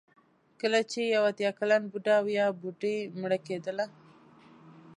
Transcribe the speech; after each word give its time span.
کله 0.61 0.79
چې 0.91 0.99
یو 1.13 1.23
اتیا 1.31 1.51
کلن 1.59 1.81
بوډا 1.91 2.15
او 2.21 2.27
یا 2.37 2.45
بوډۍ 2.59 2.95
مړه 3.21 3.37
کېدله. 3.47 3.85